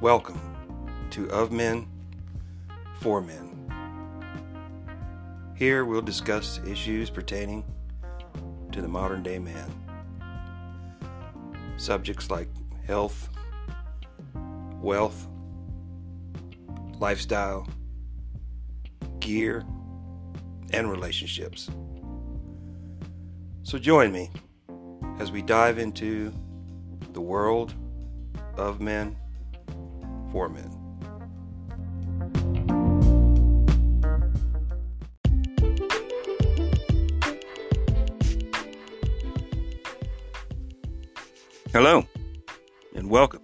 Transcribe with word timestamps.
Welcome 0.00 0.40
to 1.10 1.28
Of 1.28 1.50
Men, 1.50 1.88
For 3.00 3.20
Men. 3.20 3.68
Here 5.56 5.84
we'll 5.84 6.02
discuss 6.02 6.60
issues 6.64 7.10
pertaining 7.10 7.64
to 8.70 8.80
the 8.80 8.86
modern 8.86 9.24
day 9.24 9.40
man. 9.40 9.74
Subjects 11.78 12.30
like 12.30 12.46
health, 12.86 13.28
wealth, 14.80 15.26
lifestyle, 17.00 17.66
gear, 19.18 19.66
and 20.72 20.88
relationships. 20.88 21.70
So 23.64 23.80
join 23.80 24.12
me 24.12 24.30
as 25.18 25.32
we 25.32 25.42
dive 25.42 25.80
into 25.80 26.32
the 27.14 27.20
world 27.20 27.74
of 28.56 28.80
men 28.80 29.16
for 30.32 30.48
men. 30.48 30.70
Hello, 41.72 42.04
and 42.94 43.10
welcome 43.10 43.42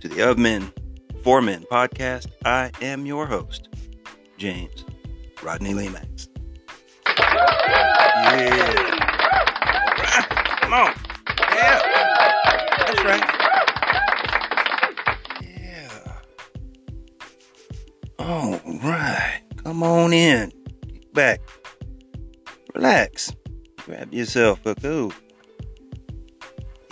to 0.00 0.08
the 0.08 0.28
Of 0.28 0.38
Men 0.38 0.72
For 1.24 1.42
Men 1.42 1.64
podcast. 1.70 2.26
I 2.44 2.70
am 2.80 3.06
your 3.06 3.26
host, 3.26 3.68
James 4.36 4.84
Rodney 5.42 5.72
Lemax. 5.72 6.28
Yeah. 8.26 8.74
Come 10.60 10.72
on. 10.74 10.94
Yeah. 11.54 11.80
That's 12.86 13.04
right. 13.04 13.37
Come 19.78 19.88
on 19.88 20.12
in. 20.12 20.52
Get 20.92 21.14
back. 21.14 21.40
Relax. 22.74 23.32
Grab 23.84 24.12
yourself 24.12 24.66
a 24.66 24.74
cool. 24.74 25.12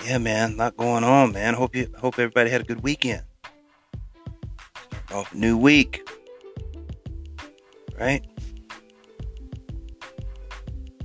Yeah, 0.04 0.18
man. 0.18 0.52
A 0.52 0.54
lot 0.54 0.76
going 0.76 1.02
on, 1.02 1.32
man. 1.32 1.54
Hope 1.54 1.74
you 1.74 1.92
hope 1.98 2.14
everybody 2.14 2.48
had 2.48 2.60
a 2.60 2.64
good 2.64 2.84
weekend. 2.84 3.24
Start 5.08 5.12
off 5.12 5.32
a 5.32 5.36
new 5.36 5.58
week. 5.58 6.08
Right? 7.98 8.24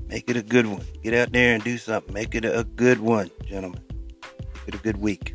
Make 0.05 0.29
it 0.29 0.37
a 0.37 0.43
good 0.43 0.67
one. 0.67 0.85
Get 1.01 1.15
out 1.15 1.31
there 1.31 1.55
and 1.55 1.63
do 1.63 1.79
something. 1.79 2.13
Make 2.13 2.35
it 2.35 2.45
a 2.45 2.63
good 2.75 2.99
one, 2.99 3.31
gentlemen. 3.43 3.81
Make 4.53 4.67
it 4.67 4.75
a 4.75 4.83
good 4.83 4.97
week. 4.97 5.33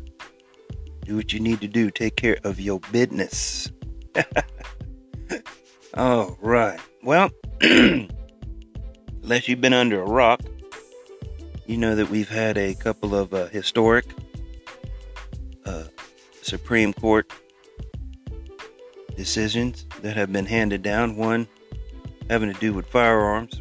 Do 1.03 1.17
what 1.17 1.33
you 1.33 1.41
need 1.41 1.59
to 1.59 1.67
do. 1.67 1.91
Take 1.91 2.15
care 2.15 2.37
of 2.45 2.57
your 2.57 2.79
business. 2.93 3.69
All 5.97 6.37
right. 6.41 6.79
Well, 7.01 7.31
unless 7.61 8.07
you've 9.47 9.61
been 9.61 9.73
under 9.73 9.99
a 9.99 10.05
rock, 10.05 10.41
you 11.65 11.75
know 11.75 11.95
that 11.95 12.11
we've 12.11 12.29
had 12.29 12.55
a 12.55 12.75
couple 12.75 13.15
of 13.15 13.33
uh, 13.33 13.47
historic 13.47 14.05
uh, 15.65 15.85
Supreme 16.43 16.93
Court 16.93 17.31
decisions 19.15 19.87
that 20.03 20.15
have 20.15 20.31
been 20.31 20.45
handed 20.45 20.83
down. 20.83 21.15
One 21.15 21.47
having 22.29 22.53
to 22.53 22.59
do 22.59 22.75
with 22.75 22.85
firearms, 22.85 23.59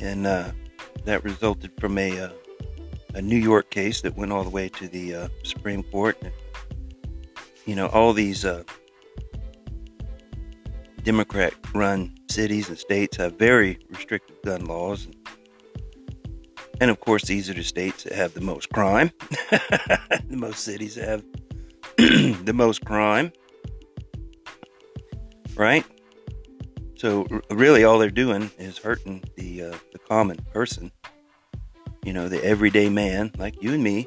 and 0.00 0.26
uh, 0.26 0.52
that 1.04 1.22
resulted 1.22 1.70
from 1.78 1.98
a 1.98 2.18
uh, 2.18 2.30
a 3.12 3.20
New 3.20 3.36
York 3.36 3.68
case 3.68 4.00
that 4.00 4.16
went 4.16 4.32
all 4.32 4.42
the 4.42 4.48
way 4.48 4.70
to 4.70 4.88
the 4.88 5.14
uh, 5.14 5.28
Supreme 5.42 5.82
Court. 5.82 6.16
You 7.66 7.74
know, 7.74 7.88
all 7.88 8.14
these 8.14 8.46
uh, 11.06 11.12
Democrat-run 11.12 12.14
cities 12.28 12.68
and 12.68 12.78
states 12.78 13.16
have 13.16 13.38
very 13.38 13.78
restrictive 13.88 14.36
gun 14.44 14.64
laws, 14.66 15.08
and 16.80 16.90
of 16.90 17.00
course, 17.00 17.24
these 17.24 17.48
are 17.48 17.54
the 17.54 17.64
states 17.64 18.04
that 18.04 18.12
have 18.12 18.34
the 18.34 18.40
most 18.40 18.68
crime. 18.70 19.10
the 19.50 20.36
most 20.36 20.64
cities 20.64 20.96
have 20.96 21.24
the 21.96 22.52
most 22.54 22.84
crime, 22.84 23.32
right? 25.54 25.84
So 26.96 27.26
really, 27.50 27.84
all 27.84 27.98
they're 27.98 28.10
doing 28.10 28.50
is 28.58 28.78
hurting 28.78 29.24
the 29.36 29.62
uh, 29.62 29.74
the 29.92 29.98
common 29.98 30.38
person, 30.52 30.92
you 32.04 32.12
know, 32.12 32.28
the 32.28 32.42
everyday 32.44 32.88
man 32.88 33.30
like 33.38 33.62
you 33.62 33.72
and 33.72 33.82
me, 33.82 34.06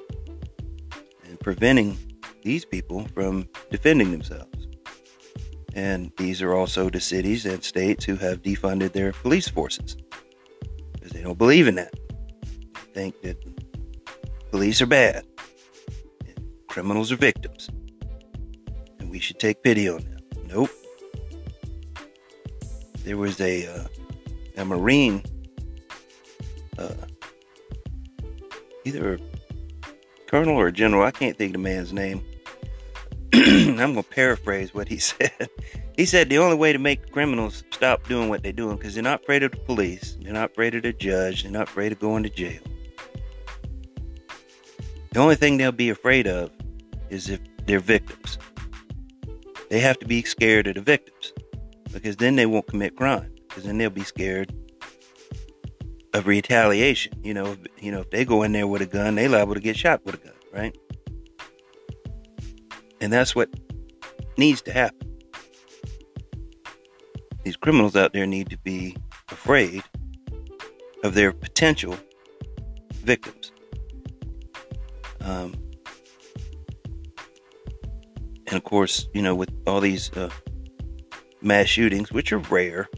and 1.24 1.40
preventing 1.40 1.98
these 2.44 2.66
people 2.66 3.08
from 3.14 3.48
defending 3.72 4.12
themselves. 4.12 4.68
And 5.76 6.12
these 6.18 6.42
are 6.42 6.54
also 6.54 6.90
the 6.90 7.00
cities 7.00 7.46
and 7.46 7.64
states 7.64 8.06
who 8.06 8.16
have 8.16 8.42
defunded 8.42 8.94
their 8.94 9.12
police 9.12 9.48
forces 9.48 9.96
because 10.94 11.12
they 11.12 11.22
don't 11.22 11.38
believe 11.38 11.68
in 11.68 11.76
that. 11.76 11.94
They 12.94 13.12
think 13.12 13.22
that 13.22 13.38
police 14.52 14.82
are 14.82 14.88
bad, 14.88 15.26
criminals 16.68 17.12
are 17.12 17.18
victims, 17.18 17.70
and 19.00 19.10
we 19.10 19.20
should 19.20 19.40
take 19.40 19.62
pity 19.64 19.88
on 19.88 20.02
them. 20.02 20.18
Nope 20.48 20.72
there 23.10 23.18
was 23.18 23.42
a 23.42 23.66
uh, 23.66 23.88
a 24.58 24.66
marine 24.66 25.24
uh, 26.78 26.94
either 28.86 29.16
a 29.16 29.20
colonel 30.28 30.56
or 30.56 30.68
a 30.68 30.72
general 30.72 31.04
i 31.04 31.10
can't 31.10 31.36
think 31.36 31.50
of 31.50 31.54
the 31.54 31.70
man's 31.70 31.92
name 31.92 32.24
i'm 33.80 33.96
to 33.96 34.04
paraphrase 34.04 34.74
what 34.74 34.88
he 34.88 34.98
said 35.10 35.50
he 35.96 36.06
said 36.06 36.30
the 36.30 36.38
only 36.38 36.56
way 36.56 36.74
to 36.74 36.80
make 36.80 37.12
criminals 37.12 37.64
stop 37.72 38.08
doing 38.08 38.30
what 38.30 38.44
they're 38.44 38.52
doing 38.52 38.78
because 38.78 38.94
they're 38.94 39.04
not 39.04 39.22
afraid 39.22 39.44
of 39.44 39.52
the 39.52 39.58
police 39.58 40.18
they're 40.22 40.34
not 40.34 40.52
afraid 40.52 40.76
of 40.76 40.84
the 40.84 40.94
judge 40.94 41.44
they're 41.44 41.52
not 41.52 41.68
afraid 41.68 41.92
of 41.92 42.00
going 42.00 42.24
to 42.24 42.30
jail 42.30 42.62
the 45.12 45.20
only 45.20 45.36
thing 45.36 45.58
they'll 45.58 45.72
be 45.72 45.90
afraid 45.90 46.28
of 46.28 46.52
is 47.10 47.30
if 47.30 47.40
they're 47.66 47.80
victims 47.80 48.38
they 49.70 49.80
have 49.80 50.00
to 50.00 50.06
be 50.06 50.24
scared 50.24 50.68
of 50.68 50.76
the 50.76 50.82
victims 50.82 51.34
because 51.92 52.16
then 52.18 52.36
they 52.36 52.46
won't 52.46 52.68
commit 52.68 52.96
crime 52.96 53.34
because 53.48 53.64
then 53.64 53.78
they'll 53.78 53.90
be 53.90 54.04
scared 54.04 54.54
of 56.14 56.28
retaliation. 56.28 57.14
You 57.24 57.34
know, 57.34 57.52
if, 57.52 57.60
you 57.80 57.92
know, 57.92 58.02
if 58.02 58.10
they 58.10 58.26
go 58.26 58.44
in 58.44 58.52
there 58.52 58.68
with 58.68 58.82
a 58.82 58.86
gun, 58.86 59.16
they 59.16 59.28
liable 59.28 59.54
to 59.54 59.60
get 59.60 59.78
shot 59.78 60.06
with 60.06 60.16
a 60.16 60.18
gun, 60.18 60.34
right? 60.54 60.78
And 63.02 63.12
that's 63.12 63.36
what 63.36 63.50
needs 64.38 64.62
to 64.64 64.74
happen. 64.74 65.10
These 67.44 67.58
criminals 67.58 67.96
out 67.96 68.14
there 68.14 68.26
need 68.26 68.50
to 68.50 68.58
be 68.58 68.96
afraid 69.32 69.84
of 71.04 71.14
their 71.14 71.32
potential 71.32 71.98
victims. 72.92 73.52
Um, 75.22 75.54
and 78.48 78.58
of 78.58 78.64
course, 78.64 79.08
you 79.14 79.22
know, 79.22 79.36
with 79.36 79.50
all 79.66 79.80
these 79.80 80.12
uh, 80.18 80.30
mass 81.42 81.68
shootings, 81.68 82.12
which 82.12 82.34
are 82.34 82.40
rare, 82.40 82.90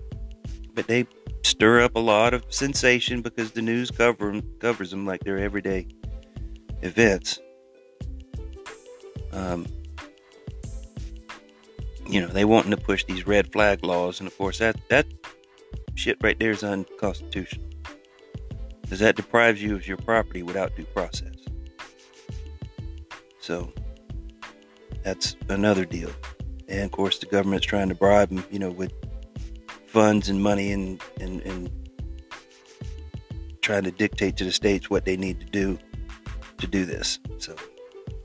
but 0.74 0.88
they 0.88 1.06
stir 1.44 1.82
up 1.82 1.96
a 1.96 2.00
lot 2.00 2.34
of 2.34 2.44
sensation 2.50 3.22
because 3.22 3.52
the 3.52 3.62
news 3.62 3.92
cover 3.92 4.32
them, 4.32 4.42
covers 4.60 4.92
them 4.92 5.06
like 5.06 5.24
they're 5.24 5.38
everyday 5.38 5.88
events. 6.82 7.40
Um, 9.32 9.66
you 12.12 12.22
know, 12.22 12.28
they 12.28 12.46
wanting 12.46 12.72
to 12.72 12.78
push 12.78 13.06
these 13.06 13.26
red 13.26 13.52
flag 13.52 13.84
laws, 13.84 14.20
and 14.20 14.28
of 14.28 14.38
course 14.38 14.60
that 14.60 14.76
that 14.90 15.08
shit 15.96 16.18
right 16.22 16.38
there 16.40 16.52
is 16.52 16.64
unconstitutional 16.64 17.68
because 18.82 19.00
that 19.00 19.16
deprives 19.16 19.62
you 19.62 19.76
of 19.76 19.88
your 19.88 19.98
property 19.98 20.44
without 20.44 20.76
due 20.76 20.86
process. 20.86 21.36
So 23.40 23.72
that's 25.04 25.36
another 25.50 25.86
deal 25.86 26.12
and 26.72 26.86
of 26.86 26.92
course 26.92 27.20
the 27.20 27.26
government's 27.26 27.68
trying 27.68 27.90
to 27.90 27.96
bribe 27.96 28.30
them, 28.30 28.44
you 28.50 28.58
know, 28.58 28.72
with 28.72 28.94
funds 29.88 30.30
and 30.30 30.42
money 30.42 30.72
and 30.72 31.02
and, 31.20 31.42
and 31.42 31.70
trying 33.62 33.84
to 33.84 33.92
dictate 33.92 34.38
to 34.38 34.46
the 34.46 34.52
states 34.52 34.90
what 34.90 35.06
they 35.06 35.18
need 35.18 35.40
to 35.40 35.46
do 35.46 35.78
to 36.58 36.68
do 36.68 36.86
this. 36.86 37.20
So 37.38 37.56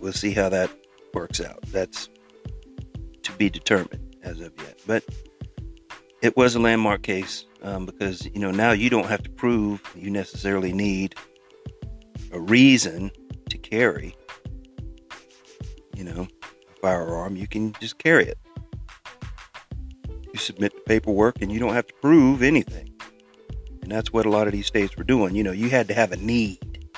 we'll 0.01 0.13
see 0.13 0.33
how 0.33 0.49
that 0.49 0.71
works 1.13 1.41
out. 1.41 1.61
That's 1.67 2.09
be 3.39 3.51
determined 3.51 4.17
as 4.23 4.41
of 4.41 4.53
yet, 4.59 4.81
but 4.87 5.05
it 6.23 6.37
was 6.37 6.55
a 6.55 6.61
landmark 6.61 7.03
case 7.03 7.45
um, 7.63 7.87
because 7.87 8.25
you 8.27 8.41
know 8.41 8.51
now 8.51 8.73
you 8.73 8.91
don't 8.91 9.07
have 9.07 9.23
to 9.23 9.31
prove 9.31 9.81
you 9.95 10.11
necessarily 10.11 10.73
need 10.73 11.15
a 12.33 12.41
reason 12.41 13.11
to 13.51 13.59
carry. 13.59 14.15
You 15.95 16.05
know, 16.05 16.29
a 16.43 16.81
firearm, 16.81 17.37
you 17.37 17.47
can 17.47 17.73
just 17.81 17.99
carry 17.99 18.27
it. 18.27 18.39
You 20.33 20.39
submit 20.39 20.75
the 20.75 20.83
paperwork 20.83 21.41
and 21.41 21.51
you 21.51 21.59
don't 21.59 21.73
have 21.73 21.87
to 21.87 21.95
prove 22.03 22.43
anything. 22.43 22.93
And 23.83 23.91
that's 23.91 24.13
what 24.13 24.27
a 24.27 24.31
lot 24.31 24.47
of 24.47 24.53
these 24.53 24.67
states 24.67 24.97
were 24.97 25.05
doing. 25.05 25.35
You 25.35 25.45
know, 25.45 25.53
you 25.53 25.71
had 25.71 25.89
to 25.89 25.95
have 25.95 26.13
a 26.13 26.17
need, 26.17 26.89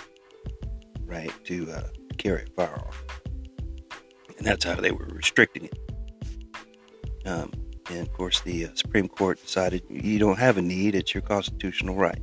right, 1.04 1.32
to 1.44 1.70
uh, 1.70 1.88
carry 2.16 2.42
a 2.42 2.46
firearm. 2.56 2.90
And 4.38 4.46
that's 4.46 4.64
how 4.64 4.74
they 4.74 4.90
were 4.90 5.06
restricting 5.12 5.66
it. 5.66 5.87
Um, 7.24 7.52
and 7.90 8.00
of 8.00 8.12
course, 8.12 8.40
the 8.40 8.66
uh, 8.66 8.68
Supreme 8.74 9.08
Court 9.08 9.40
decided 9.40 9.82
you 9.88 10.18
don't 10.18 10.38
have 10.38 10.58
a 10.58 10.62
need, 10.62 10.94
it's 10.94 11.14
your 11.14 11.22
constitutional 11.22 11.96
right, 11.96 12.20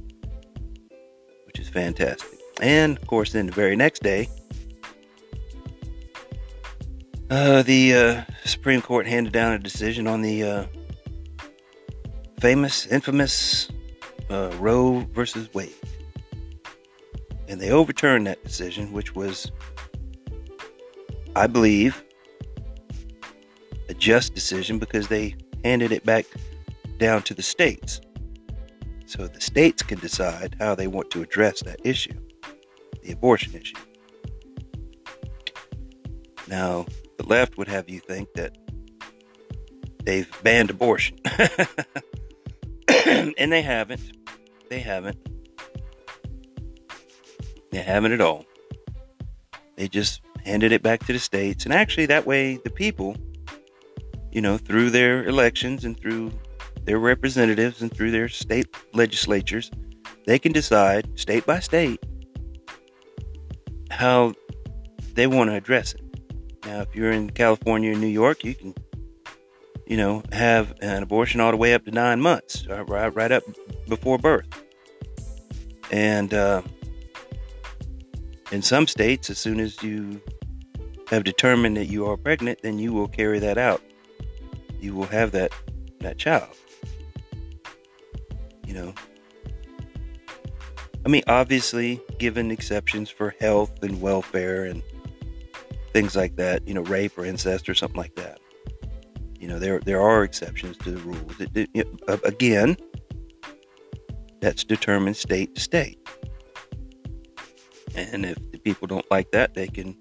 which 1.45 1.59
is 1.59 1.69
fantastic. 1.69 2.39
And 2.61 2.97
of 2.97 3.07
course, 3.07 3.33
then 3.33 3.47
the 3.47 3.51
very 3.51 3.75
next 3.75 4.03
day, 4.03 4.29
uh, 7.29 7.63
the 7.63 7.93
uh, 7.93 8.21
Supreme 8.45 8.81
Court 8.81 9.07
handed 9.07 9.33
down 9.33 9.53
a 9.53 9.59
decision 9.59 10.05
on 10.07 10.21
the 10.21 10.43
uh, 10.43 10.65
famous, 12.39 12.85
infamous 12.87 13.69
uh, 14.29 14.51
Roe 14.59 15.07
versus 15.13 15.51
Wade. 15.53 15.73
And 17.47 17.59
they 17.59 17.71
overturned 17.71 18.27
that 18.27 18.43
decision, 18.43 18.93
which 18.93 19.15
was, 19.15 19.51
I 21.35 21.47
believe, 21.47 22.04
just 24.05 24.35
decision 24.35 24.77
because 24.77 25.07
they 25.07 25.35
handed 25.63 25.91
it 25.91 26.05
back 26.05 26.27
down 26.99 27.23
to 27.23 27.33
the 27.33 27.41
states. 27.41 27.99
So 29.07 29.25
the 29.25 29.41
states 29.41 29.81
can 29.81 29.97
decide 29.97 30.55
how 30.59 30.75
they 30.75 30.85
want 30.85 31.09
to 31.09 31.23
address 31.23 31.63
that 31.63 31.79
issue, 31.83 32.13
the 33.01 33.13
abortion 33.13 33.55
issue. 33.55 33.73
Now, 36.47 36.85
the 37.17 37.25
left 37.25 37.57
would 37.57 37.67
have 37.67 37.89
you 37.89 37.99
think 37.99 38.31
that 38.35 38.55
they've 40.03 40.29
banned 40.43 40.69
abortion. 40.69 41.17
and 43.05 43.51
they 43.51 43.63
haven't. 43.63 44.01
They 44.69 44.81
haven't. 44.81 45.17
They 47.71 47.81
haven't 47.81 48.11
at 48.11 48.21
all. 48.21 48.45
They 49.77 49.87
just 49.87 50.21
handed 50.45 50.71
it 50.71 50.83
back 50.83 51.07
to 51.07 51.13
the 51.13 51.17
states. 51.17 51.65
And 51.65 51.73
actually, 51.73 52.05
that 52.05 52.27
way, 52.27 52.57
the 52.63 52.69
people, 52.69 53.17
you 54.35 54.41
know, 54.41 54.57
through 54.57 54.89
their 54.89 55.23
elections 55.23 55.85
and 55.85 55.97
through 55.97 56.29
their 56.83 56.99
representatives 56.99 57.81
and 57.81 57.89
through 57.89 58.11
their 58.11 58.27
state 58.27 58.67
legislatures, 58.93 59.71
they 60.25 60.37
can 60.37 60.51
decide 60.51 61.07
state 61.17 61.45
by 61.45 61.61
state 61.61 62.05
how 63.89 64.33
they 65.13 65.25
want 65.25 65.49
to 65.49 65.55
address 65.55 65.93
it. 65.93 66.01
Now, 66.65 66.81
if 66.81 66.93
you're 66.93 67.13
in 67.13 67.29
California 67.29 67.93
or 67.93 67.95
New 67.95 68.07
York, 68.07 68.43
you 68.43 68.55
can, 68.55 68.75
you 69.87 69.95
know, 69.95 70.21
have 70.33 70.73
an 70.81 71.01
abortion 71.01 71.39
all 71.39 71.51
the 71.51 71.57
way 71.57 71.73
up 71.73 71.85
to 71.85 71.91
nine 71.91 72.19
months, 72.19 72.67
uh, 72.69 72.83
right, 72.85 73.15
right 73.15 73.31
up 73.31 73.43
before 73.87 74.17
birth. 74.17 74.49
And 75.91 76.33
uh, 76.33 76.61
in 78.51 78.61
some 78.61 78.85
states, 78.85 79.29
as 79.29 79.37
soon 79.37 79.61
as 79.61 79.81
you 79.81 80.21
have 81.07 81.23
determined 81.23 81.77
that 81.77 81.85
you 81.85 82.05
are 82.05 82.17
pregnant, 82.17 82.63
then 82.63 82.79
you 82.79 82.91
will 82.91 83.07
carry 83.07 83.39
that 83.39 83.57
out. 83.57 83.81
You 84.85 84.93
will 84.93 85.07
have 85.07 85.31
that 85.31 85.51
that 86.01 86.19
child. 86.19 86.55
You 88.67 88.75
know. 88.75 88.93
I 91.03 91.09
mean, 91.09 91.23
obviously, 91.27 91.99
given 92.19 92.51
exceptions 92.51 93.09
for 93.09 93.35
health 93.39 93.81
and 93.81 93.99
welfare 93.99 94.65
and 94.65 94.83
things 95.91 96.15
like 96.15 96.35
that, 96.35 96.67
you 96.67 96.75
know, 96.75 96.81
rape 96.83 97.17
or 97.17 97.25
incest 97.25 97.67
or 97.67 97.73
something 97.73 97.97
like 97.97 98.13
that. 98.15 98.39
You 99.39 99.47
know, 99.47 99.57
there 99.57 99.79
there 99.79 100.01
are 100.01 100.23
exceptions 100.23 100.77
to 100.77 100.91
the 100.91 101.01
rules. 101.01 101.39
It, 101.39 101.69
it, 101.73 101.87
again, 102.23 102.77
that's 104.39 104.63
determined 104.63 105.17
state 105.17 105.55
to 105.55 105.61
state. 105.61 105.97
And 107.95 108.23
if 108.23 108.37
the 108.51 108.59
people 108.59 108.87
don't 108.87 109.09
like 109.09 109.31
that, 109.31 109.55
they 109.55 109.67
can 109.67 109.97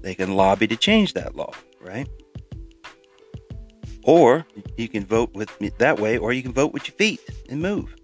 they 0.00 0.14
can 0.14 0.36
lobby 0.36 0.68
to 0.68 0.76
change 0.76 1.14
that 1.14 1.34
law, 1.34 1.50
right? 1.80 2.08
Or 4.04 4.46
you 4.76 4.88
can 4.88 5.04
vote 5.04 5.32
with 5.34 5.50
that 5.78 5.98
way, 5.98 6.18
or 6.18 6.32
you 6.32 6.42
can 6.42 6.52
vote 6.52 6.72
with 6.72 6.86
your 6.86 6.94
feet 6.94 7.20
and 7.48 7.60
move. 7.60 7.96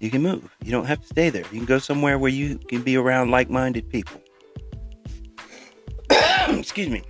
You 0.00 0.10
can 0.10 0.20
move. 0.20 0.54
You 0.62 0.72
don't 0.72 0.84
have 0.86 1.00
to 1.00 1.06
stay 1.06 1.30
there. 1.30 1.44
You 1.52 1.58
can 1.58 1.64
go 1.64 1.78
somewhere 1.78 2.18
where 2.18 2.30
you 2.30 2.58
can 2.58 2.82
be 2.82 2.96
around 2.96 3.30
like-minded 3.30 3.88
people. 3.88 4.20
excuse 6.48 6.88
me, 6.88 7.02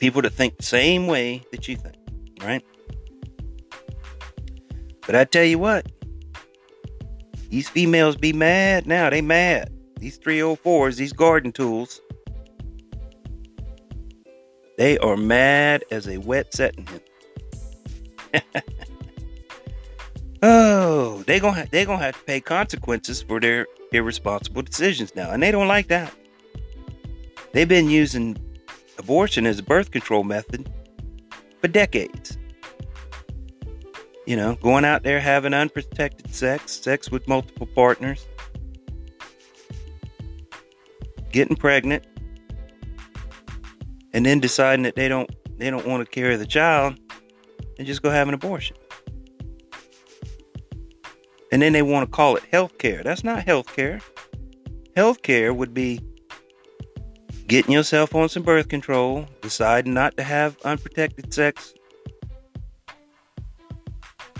people 0.00 0.20
that 0.22 0.32
think 0.32 0.56
the 0.56 0.64
same 0.64 1.06
way 1.06 1.42
that 1.52 1.68
you 1.68 1.76
think, 1.76 1.96
right? 2.42 2.64
But 5.06 5.14
I 5.14 5.24
tell 5.24 5.44
you 5.44 5.58
what, 5.58 5.90
these 7.48 7.68
females 7.68 8.16
be 8.16 8.32
mad 8.32 8.86
now. 8.86 9.08
They 9.10 9.22
mad. 9.22 9.72
These 9.98 10.18
304s, 10.20 10.96
these 10.96 11.12
garden 11.12 11.52
tools, 11.52 12.00
they 14.80 14.96
are 15.00 15.14
mad 15.14 15.84
as 15.90 16.08
a 16.08 16.16
wet 16.16 16.54
setting 16.54 16.88
oh, 20.42 21.22
they 21.26 21.38
gonna 21.38 21.66
they 21.70 21.84
gonna 21.84 22.02
have 22.02 22.16
to 22.16 22.24
pay 22.24 22.40
consequences 22.40 23.20
for 23.20 23.40
their 23.40 23.66
irresponsible 23.92 24.62
decisions 24.62 25.14
now, 25.14 25.32
and 25.32 25.42
they 25.42 25.50
don't 25.50 25.68
like 25.68 25.88
that. 25.88 26.14
They've 27.52 27.68
been 27.68 27.90
using 27.90 28.36
abortion 28.98 29.46
as 29.46 29.58
a 29.58 29.62
birth 29.62 29.90
control 29.90 30.24
method 30.24 30.72
for 31.60 31.68
decades. 31.68 32.38
You 34.26 34.36
know, 34.36 34.54
going 34.62 34.84
out 34.84 35.02
there 35.02 35.20
having 35.20 35.52
unprotected 35.52 36.32
sex, 36.32 36.72
sex 36.80 37.10
with 37.10 37.26
multiple 37.26 37.66
partners, 37.66 38.28
getting 41.32 41.56
pregnant, 41.56 42.04
and 44.12 44.24
then 44.26 44.40
deciding 44.40 44.82
that 44.84 44.96
they 44.96 45.08
don't 45.08 45.30
they 45.58 45.70
don't 45.70 45.86
want 45.86 46.04
to 46.04 46.10
carry 46.10 46.36
the 46.36 46.46
child 46.46 46.98
and 47.78 47.86
just 47.86 48.02
go 48.02 48.10
have 48.10 48.28
an 48.28 48.34
abortion. 48.34 48.76
And 51.52 51.60
then 51.60 51.72
they 51.72 51.82
want 51.82 52.08
to 52.08 52.16
call 52.16 52.36
it 52.36 52.44
health 52.50 52.78
care. 52.78 53.02
That's 53.02 53.24
not 53.24 53.44
health 53.44 53.74
care. 53.74 54.00
Health 54.94 55.22
care 55.22 55.52
would 55.52 55.74
be 55.74 56.00
getting 57.46 57.72
yourself 57.72 58.14
on 58.14 58.28
some 58.28 58.42
birth 58.42 58.68
control, 58.68 59.26
deciding 59.42 59.92
not 59.92 60.16
to 60.16 60.22
have 60.22 60.56
unprotected 60.64 61.34
sex, 61.34 61.74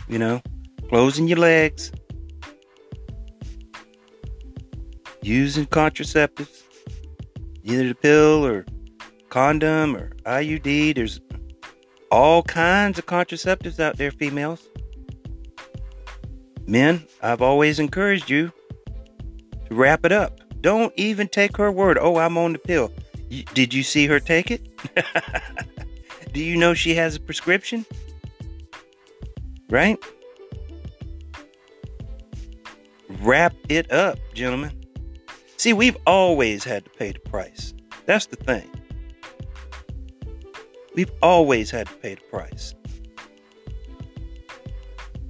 you 0.09 0.19
know, 0.19 0.41
closing 0.89 1.27
your 1.27 1.39
legs, 1.39 1.91
using 5.23 5.67
contraceptives, 5.67 6.63
either 7.65 7.89
the 7.89 7.95
pill 7.95 8.47
or 8.47 8.65
condom 9.31 9.97
or 9.97 10.11
IUD. 10.27 10.95
There's 10.95 11.21
all 12.11 12.43
kinds 12.43 12.99
of 12.99 13.07
contraceptives 13.07 13.81
out 13.81 13.97
there, 13.97 14.11
females. 14.11 14.69
Men, 16.67 17.07
I've 17.23 17.43
always 17.43 17.79
encouraged 17.79 18.29
you 18.29 18.53
to 19.69 19.75
wrap 19.75 20.05
it 20.05 20.13
up. 20.13 20.41
Don't 20.61 20.93
even 20.97 21.27
take 21.29 21.57
her 21.57 21.73
word. 21.73 21.99
Oh, 21.99 22.19
I'm 22.19 22.37
on 22.37 22.53
the 22.53 22.59
pill. 22.59 22.93
Did 23.55 23.73
you 23.73 23.83
see 23.83 24.07
her 24.07 24.21
take 24.21 24.51
it? 24.51 24.69
Do 26.33 26.41
you 26.41 26.57
know 26.57 26.75
she 26.75 26.95
has 26.95 27.17
a 27.17 27.21
prescription? 27.21 27.87
Right? 29.69 29.99
Wrap 33.21 33.55
it 33.69 33.91
up, 33.91 34.19
gentlemen. 34.35 34.85
See, 35.57 35.73
we've 35.73 35.97
always 36.07 36.65
had 36.65 36.85
to 36.85 36.91
pay 36.91 37.13
the 37.13 37.21
price. 37.21 37.75
That's 38.07 38.27
the 38.27 38.37
thing. 38.37 38.69
We've 41.01 41.13
always 41.23 41.71
had 41.71 41.87
to 41.87 41.95
pay 41.95 42.17
the 42.17 42.21
price. 42.31 42.75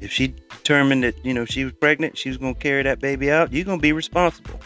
If 0.01 0.11
she 0.11 0.35
determined 0.51 1.05
that, 1.05 1.25
you 1.25 1.33
know, 1.33 1.45
she 1.45 1.63
was 1.63 1.73
pregnant, 1.75 2.19
she 2.19 2.29
was 2.29 2.39
going 2.39 2.55
to 2.55 2.61
carry 2.61 2.83
that 2.83 2.99
baby 2.99 3.31
out, 3.31 3.53
you're 3.53 3.65
going 3.65 3.79
to 3.79 3.83
be 3.83 3.93
responsible 3.93 4.61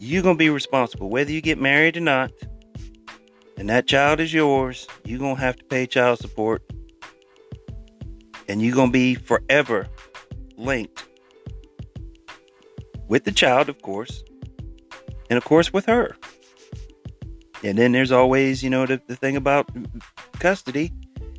you're 0.00 0.22
going 0.22 0.36
to 0.36 0.38
be 0.38 0.48
responsible 0.48 1.10
whether 1.10 1.32
you 1.32 1.40
get 1.40 1.58
married 1.58 1.96
or 1.96 2.00
not. 2.00 2.30
And 3.56 3.68
that 3.68 3.88
child 3.88 4.20
is 4.20 4.32
yours. 4.32 4.86
You're 5.04 5.18
going 5.18 5.34
to 5.34 5.40
have 5.40 5.56
to 5.56 5.64
pay 5.64 5.86
child 5.86 6.20
support. 6.20 6.62
And 8.48 8.62
you're 8.62 8.74
going 8.74 8.90
to 8.90 8.92
be 8.92 9.16
forever 9.16 9.88
linked 10.56 11.04
with 13.08 13.24
the 13.24 13.32
child, 13.32 13.68
of 13.68 13.82
course, 13.82 14.22
and 15.28 15.36
of 15.36 15.44
course 15.44 15.72
with 15.72 15.86
her. 15.86 16.16
And 17.62 17.76
then 17.76 17.92
there's 17.92 18.12
always, 18.12 18.62
you 18.62 18.70
know, 18.70 18.86
the, 18.86 19.00
the 19.06 19.16
thing 19.16 19.36
about 19.36 19.68
custody 20.38 20.92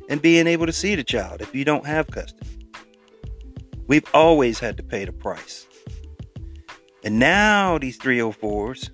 and 0.08 0.20
being 0.20 0.46
able 0.46 0.66
to 0.66 0.72
see 0.72 0.94
the 0.94 1.04
child 1.04 1.40
if 1.40 1.54
you 1.54 1.64
don't 1.64 1.86
have 1.86 2.08
custody. 2.08 2.68
We've 3.86 4.04
always 4.14 4.58
had 4.58 4.76
to 4.76 4.82
pay 4.82 5.04
the 5.04 5.12
price. 5.12 5.66
And 7.02 7.18
now 7.18 7.78
these 7.78 7.98
304s 7.98 8.90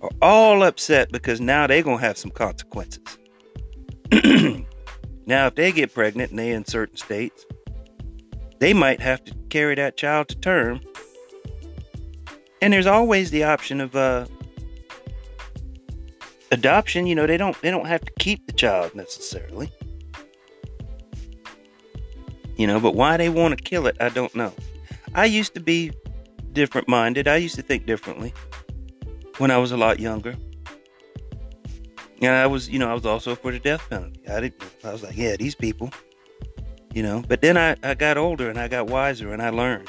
are 0.00 0.10
all 0.22 0.62
upset 0.62 1.12
because 1.12 1.40
now 1.40 1.66
they're 1.66 1.82
going 1.82 1.98
to 1.98 2.04
have 2.04 2.16
some 2.16 2.30
consequences. 2.30 3.18
now, 5.26 5.46
if 5.46 5.54
they 5.54 5.70
get 5.72 5.94
pregnant 5.94 6.30
and 6.30 6.38
they 6.38 6.50
in 6.50 6.64
certain 6.64 6.96
states, 6.96 7.44
they 8.58 8.72
might 8.72 9.00
have 9.00 9.22
to 9.24 9.34
carry 9.50 9.74
that 9.74 9.96
child 9.96 10.28
to 10.28 10.36
term. 10.36 10.80
And 12.62 12.72
there's 12.72 12.86
always 12.86 13.30
the 13.30 13.44
option 13.44 13.80
of 13.80 13.94
uh, 13.94 14.26
adoption, 16.50 17.06
you 17.06 17.14
know, 17.14 17.26
they 17.26 17.36
don't 17.36 17.60
they 17.62 17.70
don't 17.70 17.86
have 17.86 18.02
to 18.02 18.12
keep 18.18 18.46
the 18.46 18.52
child 18.52 18.94
necessarily. 18.94 19.70
You 22.56 22.66
know, 22.66 22.78
but 22.78 22.94
why 22.94 23.16
they 23.16 23.30
want 23.30 23.56
to 23.56 23.64
kill 23.64 23.86
it, 23.86 23.96
I 24.00 24.10
don't 24.10 24.34
know. 24.34 24.52
I 25.14 25.24
used 25.24 25.54
to 25.54 25.60
be 25.60 25.92
different 26.52 26.88
minded. 26.88 27.26
I 27.26 27.36
used 27.36 27.54
to 27.56 27.62
think 27.62 27.86
differently 27.86 28.34
when 29.38 29.50
I 29.50 29.56
was 29.56 29.72
a 29.72 29.76
lot 29.76 29.98
younger. 29.98 30.36
And 32.22 32.34
I 32.34 32.46
was, 32.46 32.68
you 32.68 32.78
know, 32.78 32.90
I 32.90 32.92
was 32.92 33.06
also 33.06 33.34
for 33.34 33.50
the 33.50 33.58
death 33.58 33.88
penalty. 33.88 34.28
I 34.28 34.40
did 34.40 34.54
I 34.84 34.92
was 34.92 35.02
like, 35.02 35.16
yeah, 35.16 35.36
these 35.36 35.54
people, 35.54 35.90
you 36.92 37.02
know. 37.02 37.24
But 37.26 37.40
then 37.40 37.56
I, 37.56 37.76
I 37.82 37.94
got 37.94 38.18
older 38.18 38.50
and 38.50 38.58
I 38.58 38.68
got 38.68 38.88
wiser 38.88 39.32
and 39.32 39.40
I 39.40 39.48
learned. 39.48 39.88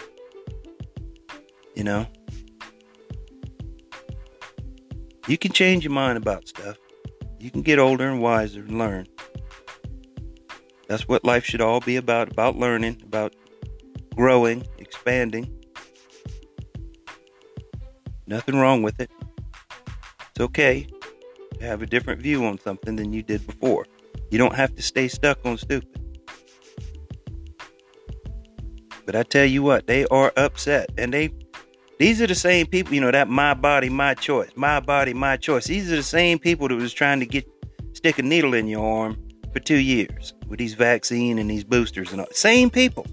You 1.76 1.84
know, 1.84 2.08
you 5.28 5.38
can 5.38 5.52
change 5.52 5.84
your 5.84 5.94
mind 5.94 6.18
about 6.18 6.48
stuff. 6.48 6.78
You 7.40 7.52
can 7.52 7.62
get 7.62 7.80
older 7.80 8.08
and 8.08 8.22
wiser 8.22 8.62
and 8.62 8.78
learn. 8.78 9.08
That's 10.88 11.08
what 11.08 11.24
life 11.24 11.46
should 11.46 11.62
all 11.62 11.80
be 11.80 11.96
about 11.96 12.32
about 12.32 12.58
learning, 12.58 13.02
about 13.04 13.36
growing, 14.16 14.68
expanding. 14.78 15.58
Nothing 18.28 18.58
wrong 18.58 18.84
with 18.84 19.00
it. 19.00 19.10
It's 20.30 20.40
okay 20.40 20.88
to 21.60 21.66
have 21.66 21.82
a 21.82 21.86
different 21.86 22.22
view 22.22 22.46
on 22.46 22.60
something 22.60 22.96
than 22.96 23.14
you 23.14 23.24
did 23.24 23.46
before. 23.46 23.86
You 24.30 24.38
don't 24.38 24.56
have 24.56 24.76
to 24.76 24.82
stay 24.82 25.08
stuck 25.08 25.46
on 25.46 25.58
stupid. 25.58 25.98
But 29.06 29.16
I 29.16 29.24
tell 29.24 29.46
you 29.46 29.64
what, 29.64 29.88
they 29.88 30.06
are 30.06 30.32
upset 30.38 30.90
and 30.98 31.14
they 31.14 31.32
these 32.02 32.20
are 32.20 32.26
the 32.26 32.34
same 32.34 32.66
people, 32.66 32.96
you 32.96 33.00
know, 33.00 33.12
that 33.12 33.30
my 33.30 33.54
body, 33.54 33.88
my 33.88 34.16
choice, 34.16 34.50
my 34.56 34.80
body, 34.80 35.14
my 35.14 35.38
choice. 35.38 35.66
These 35.66 35.94
are 35.94 35.98
the 35.98 36.02
same 36.02 36.40
people 36.40 36.68
that 36.68 36.76
was 36.76 36.92
trying 36.94 37.20
to 37.20 37.28
get 37.28 37.48
stick 37.94 38.18
a 38.18 38.24
needle 38.24 38.56
in 38.56 38.66
your 38.66 38.84
arm 38.84 39.16
for 39.54 39.60
two 39.60 39.78
years 39.78 40.34
with 40.48 40.58
these 40.58 40.74
vaccine 40.74 41.38
and 41.38 41.48
these 41.48 41.64
boosters 41.64 42.12
and 42.12 42.22
all. 42.22 42.28
Same 42.32 42.72
people. 42.72 43.06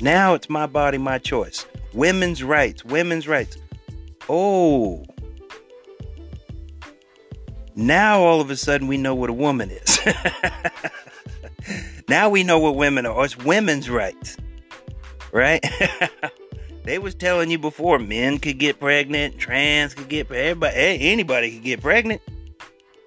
Now 0.00 0.34
it's 0.34 0.48
my 0.48 0.66
body, 0.66 0.98
my 0.98 1.18
choice. 1.18 1.66
Women's 1.92 2.44
rights, 2.44 2.84
women's 2.84 3.26
rights. 3.26 3.56
Oh. 4.28 5.04
Now 7.74 8.20
all 8.20 8.40
of 8.40 8.50
a 8.50 8.56
sudden 8.56 8.86
we 8.86 8.98
know 8.98 9.16
what 9.16 9.30
a 9.30 9.32
woman 9.32 9.72
is. 9.72 9.98
now 12.08 12.28
we 12.28 12.44
know 12.44 12.60
what 12.60 12.76
women 12.76 13.04
are. 13.04 13.24
It's 13.24 13.36
women's 13.36 13.90
rights. 13.90 14.36
Right? 15.32 15.64
They 16.84 16.98
was 16.98 17.14
telling 17.14 17.50
you 17.50 17.58
before 17.58 17.98
men 17.98 18.38
could 18.38 18.58
get 18.58 18.80
pregnant, 18.80 19.38
trans 19.38 19.94
could 19.94 20.08
get 20.08 20.30
everybody, 20.30 20.74
anybody 20.76 21.52
could 21.52 21.64
get 21.64 21.80
pregnant. 21.80 22.22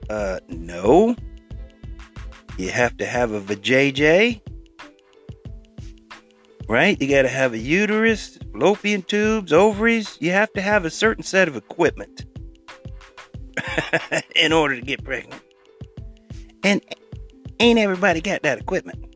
Uh, 0.09 0.39
no. 0.47 1.15
You 2.57 2.69
have 2.69 2.97
to 2.97 3.05
have 3.05 3.31
a 3.31 3.41
vajayjay, 3.41 4.41
right? 6.67 7.01
You 7.01 7.07
got 7.07 7.23
to 7.23 7.29
have 7.29 7.53
a 7.53 7.57
uterus, 7.57 8.37
fallopian 8.51 9.01
tubes, 9.03 9.51
ovaries. 9.51 10.17
You 10.19 10.31
have 10.31 10.51
to 10.53 10.61
have 10.61 10.85
a 10.85 10.89
certain 10.89 11.23
set 11.23 11.47
of 11.47 11.55
equipment 11.55 12.25
in 14.35 14.53
order 14.53 14.75
to 14.75 14.81
get 14.81 15.03
pregnant. 15.03 15.41
And 16.63 16.81
ain't 17.59 17.79
everybody 17.79 18.21
got 18.21 18.43
that 18.43 18.59
equipment. 18.59 19.10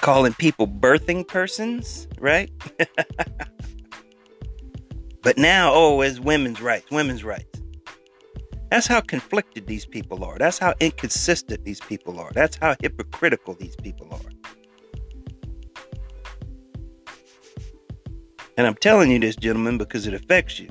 Calling 0.00 0.34
people 0.34 0.66
birthing 0.66 1.26
persons, 1.26 2.08
right? 2.18 2.50
but 5.22 5.38
now, 5.38 5.72
oh, 5.72 6.00
it's 6.00 6.20
women's 6.20 6.60
rights, 6.60 6.90
women's 6.90 7.24
rights. 7.24 7.46
That's 8.70 8.86
how 8.86 9.00
conflicted 9.00 9.66
these 9.66 9.86
people 9.86 10.24
are. 10.24 10.38
That's 10.38 10.58
how 10.58 10.74
inconsistent 10.80 11.64
these 11.64 11.80
people 11.80 12.20
are. 12.20 12.30
That's 12.32 12.56
how 12.56 12.76
hypocritical 12.80 13.54
these 13.54 13.76
people 13.76 14.08
are. 14.12 14.54
And 18.58 18.66
I'm 18.66 18.74
telling 18.74 19.10
you 19.10 19.20
this, 19.20 19.36
gentlemen, 19.36 19.78
because 19.78 20.06
it 20.06 20.14
affects 20.14 20.58
you, 20.58 20.68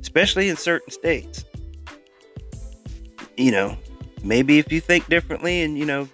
especially 0.00 0.48
in 0.48 0.56
certain 0.56 0.90
states. 0.90 1.44
You 3.36 3.52
know, 3.52 3.76
maybe 4.24 4.58
if 4.58 4.72
you 4.72 4.80
think 4.80 5.06
differently 5.08 5.62
and, 5.62 5.78
you 5.78 5.84
know, 5.84 6.08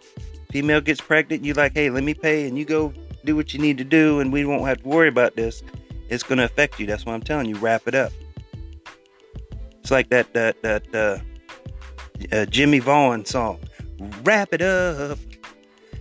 female 0.51 0.81
gets 0.81 1.01
pregnant, 1.01 1.45
you 1.45 1.55
like, 1.55 1.73
hey, 1.75 1.91
let 1.91 2.05
me 2.05 2.15
pay, 2.15 2.47
and 2.47 2.59
you 2.59 2.65
go 2.65 2.93
do 3.25 3.37
what 3.37 3.53
you 3.53 3.61
need 3.61 3.79
to 3.79 3.85
do, 3.85 4.21
and 4.21 4.33
we 4.33 4.45
won't 4.45 4.67
have 4.67 4.83
to 4.83 4.89
worry 4.89 5.09
about 5.09 5.37
this. 5.37 5.63
It's 6.09 6.23
going 6.23 6.39
to 6.39 6.45
affect 6.45 6.79
you. 6.79 6.87
That's 6.87 7.05
why 7.05 7.15
I'm 7.15 7.23
telling 7.23 7.49
you, 7.49 7.57
wrap 7.57 7.87
it 7.87 7.95
up. 7.95 8.13
It's 9.81 9.91
like 9.91 10.09
that 10.11 10.33
that 10.33 10.63
that 10.63 10.95
uh, 10.95 11.19
uh, 12.33 12.47
Jimmie 12.47 12.81
Vaughan 12.81 13.25
song, 13.25 13.61
"Wrap 14.25 14.53
It 14.53 14.63
Up," 14.63 15.19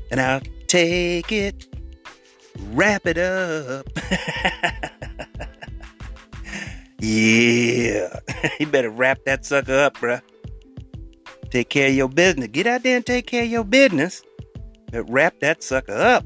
and 0.10 0.20
I'll 0.20 0.42
take 0.68 1.32
it. 1.32 1.68
Wrap 2.72 3.06
it 3.06 3.20
up. 3.20 3.88
yeah, 7.00 8.20
you 8.60 8.66
better 8.66 8.90
wrap 8.90 9.20
that 9.26 9.46
sucker 9.46 9.78
up, 9.78 9.98
bruh. 9.98 10.22
Take 11.50 11.70
care 11.70 11.90
of 11.90 11.96
your 11.96 12.10
business. 12.10 12.48
Get 12.48 12.68
out 12.68 12.84
there 12.84 12.98
and 12.98 13.06
take 13.06 13.28
care 13.28 13.44
of 13.44 13.50
your 13.50 13.64
business 13.64 14.24
But 14.92 15.10
wrap 15.10 15.40
that 15.40 15.64
sucker 15.64 15.94
up. 15.94 16.26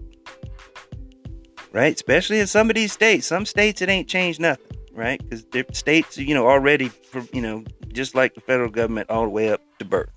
Right? 1.71 1.93
Especially 1.93 2.39
in 2.39 2.47
some 2.47 2.69
of 2.69 2.75
these 2.75 2.91
states. 2.91 3.27
Some 3.27 3.45
states 3.45 3.81
it 3.81 3.89
ain't 3.89 4.07
changed 4.07 4.39
nothing, 4.39 4.77
right? 4.93 5.21
Because 5.21 5.45
states, 5.71 6.17
you 6.17 6.33
know, 6.33 6.47
already, 6.47 6.89
you 7.31 7.41
know, 7.41 7.63
just 7.93 8.15
like 8.15 8.33
the 8.33 8.41
federal 8.41 8.69
government, 8.69 9.09
all 9.09 9.23
the 9.23 9.29
way 9.29 9.51
up 9.51 9.61
to 9.77 9.85
birth, 9.85 10.09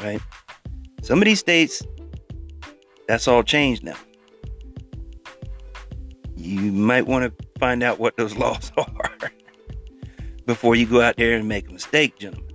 right? 0.00 0.20
Some 1.02 1.20
of 1.20 1.26
these 1.26 1.38
states, 1.38 1.82
that's 3.06 3.28
all 3.28 3.42
changed 3.42 3.84
now. 3.84 3.96
You 6.36 6.72
might 6.72 7.06
want 7.06 7.38
to 7.38 7.46
find 7.58 7.82
out 7.82 8.00
what 8.00 8.16
those 8.16 8.36
laws 8.36 8.72
are 8.76 9.10
before 10.46 10.74
you 10.74 10.86
go 10.86 11.00
out 11.00 11.16
there 11.16 11.36
and 11.36 11.48
make 11.48 11.68
a 11.68 11.72
mistake, 11.72 12.18
gentlemen. 12.18 12.49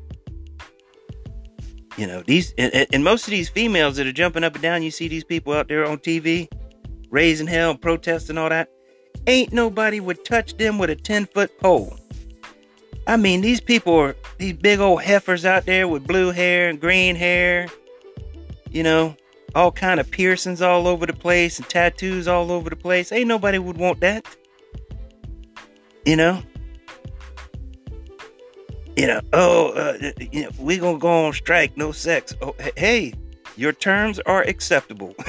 You 1.97 2.07
know, 2.07 2.21
these 2.23 2.53
and, 2.57 2.87
and, 2.91 3.03
most 3.03 3.25
of 3.25 3.31
these 3.31 3.47
females 3.47 3.95
that 3.95 4.05
are 4.05 4.11
jumping 4.11 4.43
up 4.43 4.53
and 4.53 4.61
down, 4.61 4.83
you 4.83 4.91
see 4.91 5.07
these 5.07 5.23
people 5.23 5.53
out 5.53 5.69
there 5.69 5.85
on 5.85 5.97
TV 5.97 6.49
raising 7.09 7.47
hell, 7.47 7.75
protesting 7.75 8.37
all 8.37 8.49
that. 8.49 8.69
Ain't 9.27 9.53
nobody 9.53 10.01
would 10.01 10.25
touch 10.25 10.57
them 10.57 10.77
with 10.77 10.89
a 10.89 10.95
10 10.95 11.27
foot 11.27 11.57
pole. 11.59 11.97
I 13.07 13.15
mean, 13.15 13.41
these 13.41 13.61
people 13.61 13.95
are 13.95 14.15
these 14.37 14.53
big 14.53 14.79
old 14.79 15.03
heifers 15.03 15.45
out 15.45 15.65
there 15.65 15.87
with 15.87 16.05
blue 16.05 16.31
hair 16.31 16.69
and 16.69 16.81
green 16.81 17.15
hair, 17.15 17.67
you 18.71 18.83
know, 18.83 19.15
all 19.53 19.71
kind 19.71 19.99
of 19.99 20.11
piercings 20.11 20.61
all 20.61 20.87
over 20.87 21.05
the 21.05 21.13
place 21.13 21.59
and 21.59 21.69
tattoos 21.69 22.27
all 22.27 22.51
over 22.51 22.69
the 22.69 22.75
place. 22.75 23.11
Ain't 23.11 23.27
nobody 23.27 23.57
would 23.57 23.77
want 23.77 24.01
that. 24.01 24.25
You 26.05 26.17
know? 26.17 26.43
You 28.95 29.07
know, 29.07 29.21
oh, 29.33 29.69
uh, 29.71 30.11
you 30.31 30.43
know, 30.43 30.49
we 30.59 30.77
gonna 30.77 30.97
go 30.97 31.25
on 31.25 31.33
strike, 31.33 31.75
no 31.77 31.91
sex. 31.91 32.33
Oh, 32.41 32.55
hey, 32.77 33.13
your 33.57 33.73
terms 33.73 34.19
are 34.19 34.41
acceptable. 34.43 35.13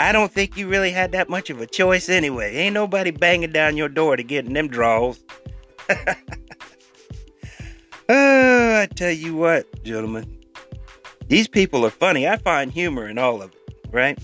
I 0.00 0.12
don't 0.12 0.30
think 0.30 0.56
you 0.56 0.68
really 0.68 0.92
had 0.92 1.10
that 1.12 1.28
much 1.28 1.50
of 1.50 1.60
a 1.60 1.66
choice 1.66 2.08
anyway. 2.08 2.54
Ain't 2.56 2.74
nobody 2.74 3.10
banging 3.10 3.50
down 3.50 3.76
your 3.76 3.88
door 3.88 4.16
to 4.16 4.22
get 4.22 4.46
in 4.46 4.52
them 4.52 4.68
draws. 4.68 5.18
oh, 5.90 5.96
I 8.08 8.86
tell 8.94 9.10
you 9.10 9.34
what, 9.34 9.82
gentlemen, 9.82 10.38
these 11.26 11.48
people 11.48 11.84
are 11.84 11.90
funny. 11.90 12.28
I 12.28 12.36
find 12.36 12.70
humor 12.70 13.08
in 13.08 13.18
all 13.18 13.42
of 13.42 13.52
it, 13.52 13.88
right? 13.90 14.16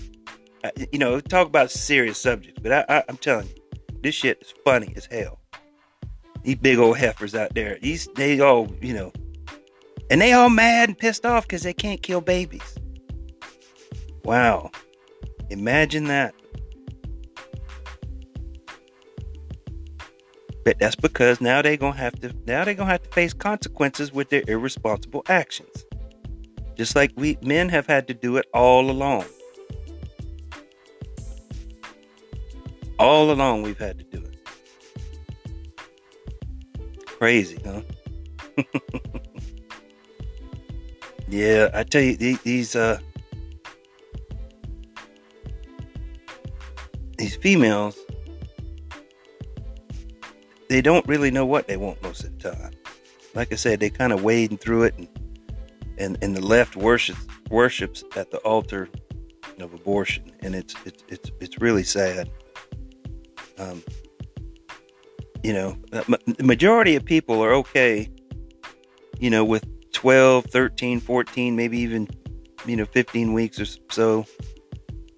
I, 0.63 0.71
you 0.91 0.99
know, 0.99 1.19
talk 1.19 1.47
about 1.47 1.71
serious 1.71 2.17
subjects, 2.17 2.61
but 2.61 2.71
I, 2.71 2.85
I, 2.87 3.03
I'm 3.09 3.17
telling 3.17 3.47
you, 3.47 3.55
this 4.01 4.15
shit 4.15 4.41
is 4.41 4.53
funny 4.63 4.93
as 4.95 5.05
hell. 5.07 5.39
These 6.45 6.57
big 6.57 6.77
old 6.77 6.99
heifers 6.99 7.33
out 7.33 7.55
there. 7.55 7.79
These 7.81 8.07
they 8.15 8.39
all, 8.39 8.71
you 8.79 8.93
know, 8.93 9.11
and 10.11 10.21
they 10.21 10.31
all 10.33 10.51
mad 10.51 10.89
and 10.89 10.97
pissed 10.97 11.25
off 11.25 11.47
because 11.47 11.63
they 11.63 11.73
can't 11.73 12.03
kill 12.03 12.21
babies. 12.21 12.77
Wow. 14.23 14.69
Imagine 15.49 16.03
that. 16.05 16.35
But 20.63 20.77
that's 20.77 20.95
because 20.95 21.41
now 21.41 21.63
they're 21.63 21.77
gonna 21.77 21.97
have 21.97 22.19
to 22.21 22.31
now 22.45 22.63
they're 22.63 22.75
gonna 22.75 22.91
have 22.91 23.01
to 23.03 23.09
face 23.09 23.33
consequences 23.33 24.13
with 24.13 24.29
their 24.29 24.43
irresponsible 24.47 25.23
actions. 25.27 25.83
Just 26.75 26.95
like 26.95 27.11
we 27.15 27.39
men 27.41 27.69
have 27.69 27.87
had 27.87 28.07
to 28.07 28.13
do 28.13 28.37
it 28.37 28.45
all 28.53 28.91
along. 28.91 29.25
All 32.99 33.31
along 33.31 33.63
we've 33.63 33.79
had 33.79 33.97
to 33.97 34.04
Crazy, 37.17 37.57
huh? 37.65 37.81
yeah, 41.29 41.69
I 41.73 41.83
tell 41.83 42.01
you, 42.01 42.17
these 42.17 42.75
uh, 42.75 42.99
these 47.17 47.35
females, 47.37 47.97
they 50.67 50.81
don't 50.81 51.07
really 51.07 51.31
know 51.31 51.45
what 51.45 51.67
they 51.67 51.77
want 51.77 52.03
most 52.03 52.25
of 52.25 52.37
the 52.37 52.51
time. 52.51 52.71
Like 53.33 53.51
I 53.53 53.55
said, 53.55 53.79
they 53.79 53.89
kind 53.89 54.11
of 54.11 54.23
wading 54.23 54.57
through 54.57 54.83
it, 54.83 54.95
and, 54.97 55.07
and 55.97 56.17
and 56.21 56.35
the 56.35 56.45
left 56.45 56.75
worships 56.75 57.25
worships 57.49 58.03
at 58.17 58.31
the 58.31 58.39
altar 58.39 58.89
of 59.59 59.73
abortion, 59.73 60.33
and 60.41 60.53
it's 60.53 60.75
it's 60.85 61.03
it's 61.07 61.31
it's 61.39 61.59
really 61.59 61.83
sad. 61.83 62.29
Um, 63.57 63.81
you 65.45 65.53
know, 65.53 65.77
the 65.91 66.43
majority 66.43 66.95
of 66.95 67.05
people 67.05 67.39
are 67.39 67.53
okay, 67.53 68.09
you 69.19 69.29
know, 69.29 69.45
with 69.45 69.63
12, 69.91 70.45
13, 70.45 70.99
14, 70.99 71.55
maybe 71.55 71.77
even, 71.77 72.07
you 72.65 72.75
know, 72.75 72.85
15 72.85 73.31
weeks 73.31 73.59
or 73.59 73.65
so. 73.91 74.25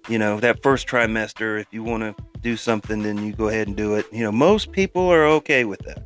You 0.06 0.18
know, 0.18 0.38
that 0.40 0.62
first 0.62 0.86
trimester, 0.86 1.58
if 1.58 1.66
you 1.70 1.82
want 1.82 2.02
to 2.02 2.14
do 2.42 2.58
something, 2.58 3.02
then 3.02 3.24
you 3.24 3.32
go 3.32 3.48
ahead 3.48 3.68
and 3.68 3.76
do 3.76 3.94
it. 3.94 4.04
You 4.12 4.22
know, 4.22 4.30
most 4.30 4.70
people 4.72 5.08
are 5.08 5.24
okay 5.24 5.64
with 5.64 5.80
that. 5.86 6.04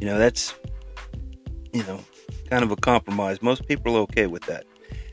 You 0.00 0.08
know, 0.08 0.18
that's, 0.18 0.52
you 1.72 1.84
know, 1.84 2.00
kind 2.50 2.64
of 2.64 2.72
a 2.72 2.76
compromise. 2.76 3.42
Most 3.42 3.68
people 3.68 3.96
are 3.96 4.00
okay 4.00 4.26
with 4.26 4.42
that. 4.46 4.64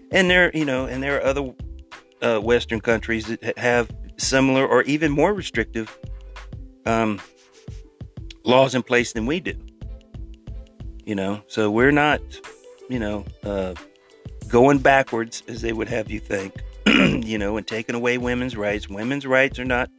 And 0.09 0.27
there, 0.27 0.49
you 0.55 0.65
know, 0.65 0.87
and 0.87 1.03
there 1.03 1.17
are 1.19 1.23
other 1.23 1.53
uh, 2.23 2.39
Western 2.39 2.81
countries 2.81 3.27
that 3.27 3.59
have 3.59 3.91
similar 4.17 4.65
or 4.65 4.81
even 4.83 5.11
more 5.11 5.35
restrictive 5.35 5.95
um, 6.87 7.19
laws 8.43 8.75
in 8.75 8.83
place 8.83 9.13
than 9.13 9.25
we 9.25 9.39
do. 9.39 9.53
You 11.05 11.15
know, 11.15 11.41
so 11.47 11.71
we're 11.71 11.91
not, 11.91 12.21
you 12.89 12.99
know, 12.99 13.25
uh, 13.43 13.73
going 14.47 14.79
backwards 14.79 15.43
as 15.47 15.61
they 15.61 15.73
would 15.73 15.89
have 15.89 16.11
you 16.11 16.19
think. 16.19 16.53
you 17.25 17.37
know, 17.37 17.57
and 17.57 17.67
taking 17.67 17.95
away 17.95 18.17
women's 18.17 18.55
rights. 18.55 18.89
Women's 18.89 19.25
rights 19.25 19.59
are 19.59 19.65
not 19.65 19.89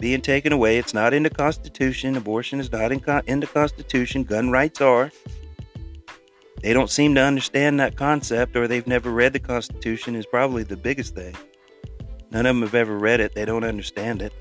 being 0.00 0.20
taken 0.20 0.52
away. 0.52 0.78
It's 0.78 0.94
not 0.94 1.12
in 1.12 1.22
the 1.22 1.30
Constitution. 1.30 2.16
Abortion 2.16 2.60
is 2.60 2.70
not 2.70 2.92
in, 2.92 3.02
in 3.26 3.40
the 3.40 3.46
Constitution. 3.46 4.24
Gun 4.24 4.50
rights 4.50 4.80
are. 4.80 5.10
They 6.62 6.72
don't 6.72 6.90
seem 6.90 7.14
to 7.14 7.20
understand 7.20 7.78
that 7.80 7.96
concept, 7.96 8.56
or 8.56 8.66
they've 8.66 8.86
never 8.86 9.10
read 9.10 9.32
the 9.32 9.38
Constitution, 9.38 10.14
is 10.14 10.26
probably 10.26 10.62
the 10.62 10.76
biggest 10.76 11.14
thing. 11.14 11.36
None 12.30 12.46
of 12.46 12.56
them 12.56 12.62
have 12.62 12.74
ever 12.74 12.98
read 12.98 13.20
it. 13.20 13.34
They 13.34 13.44
don't 13.44 13.64
understand 13.64 14.22
it. 14.22 14.32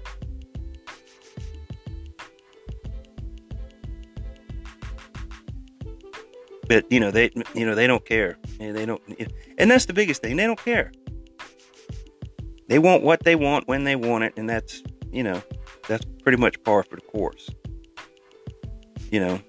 But 6.67 6.91
you 6.91 6.99
know 6.99 7.11
they 7.11 7.31
you 7.53 7.65
know 7.65 7.75
they 7.75 7.87
don't 7.87 8.05
care. 8.05 8.37
They 8.59 8.85
don't, 8.85 9.01
and 9.57 9.71
that's 9.71 9.85
the 9.85 9.93
biggest 9.93 10.21
thing. 10.21 10.35
They 10.35 10.45
don't 10.45 10.63
care. 10.63 10.91
They 12.67 12.79
want 12.79 13.03
what 13.03 13.23
they 13.23 13.35
want 13.35 13.67
when 13.67 13.85
they 13.85 13.95
want 13.95 14.25
it, 14.25 14.33
and 14.37 14.49
that's 14.49 14.83
you 15.11 15.23
know 15.23 15.41
that's 15.87 16.05
pretty 16.23 16.37
much 16.37 16.61
par 16.63 16.83
for 16.83 16.95
the 16.95 17.01
course. 17.01 17.49
You 19.09 19.21
know, 19.21 19.41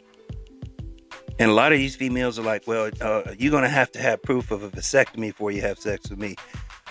and 1.39 1.51
a 1.51 1.55
lot 1.55 1.73
of 1.73 1.79
these 1.79 1.95
females 1.95 2.39
are 2.39 2.43
like, 2.43 2.67
well, 2.67 2.91
uh, 3.01 3.23
you're 3.39 3.51
going 3.51 3.63
to 3.63 3.69
have 3.69 3.93
to 3.93 4.01
have 4.01 4.23
proof 4.23 4.51
of 4.51 4.63
a 4.63 4.71
vasectomy 4.71 5.29
before 5.29 5.53
you 5.53 5.61
have 5.63 5.79
sex 5.79 6.11
with 6.11 6.19
me. 6.19 6.35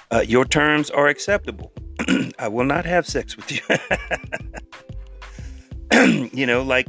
Uh, 0.09 0.23
your 0.25 0.45
terms 0.45 0.89
are 0.89 1.07
acceptable. 1.07 1.73
I 2.39 2.47
will 2.47 2.63
not 2.65 2.85
have 2.85 3.05
sex 3.05 3.35
with 3.35 3.51
you. 3.51 3.59
you 6.33 6.45
know, 6.45 6.61
like, 6.63 6.87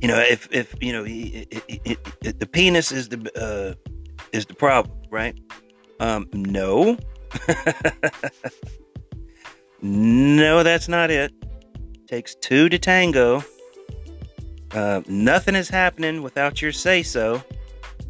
you 0.00 0.08
know, 0.08 0.18
if 0.18 0.48
if 0.50 0.74
you 0.80 0.92
know, 0.92 1.04
the 1.04 2.48
penis 2.50 2.92
is 2.92 3.08
the 3.08 3.30
uh, 3.40 3.74
is 4.32 4.46
the 4.46 4.54
problem, 4.54 4.96
right? 5.10 5.38
Um, 6.00 6.28
no, 6.32 6.98
no, 9.82 10.62
that's 10.62 10.88
not 10.88 11.10
it. 11.10 11.32
Takes 12.06 12.34
two 12.34 12.68
to 12.68 12.78
tango. 12.78 13.42
Uh, 14.72 15.02
nothing 15.06 15.54
is 15.54 15.68
happening 15.68 16.22
without 16.22 16.60
your 16.60 16.72
say 16.72 17.02
so. 17.02 17.42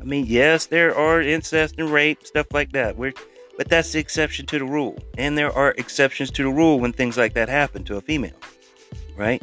I 0.00 0.04
mean, 0.04 0.26
yes, 0.26 0.66
there 0.66 0.96
are 0.96 1.20
incest 1.20 1.76
and 1.78 1.90
rape, 1.90 2.26
stuff 2.26 2.46
like 2.52 2.72
that. 2.72 2.96
We're, 2.96 3.12
but 3.56 3.68
that's 3.68 3.92
the 3.92 3.98
exception 3.98 4.46
to 4.46 4.58
the 4.58 4.64
rule. 4.64 4.98
And 5.16 5.38
there 5.38 5.52
are 5.52 5.72
exceptions 5.78 6.30
to 6.32 6.42
the 6.42 6.48
rule 6.48 6.80
when 6.80 6.92
things 6.92 7.16
like 7.16 7.34
that 7.34 7.48
happen 7.48 7.84
to 7.84 7.96
a 7.96 8.00
female, 8.00 8.38
right? 9.16 9.42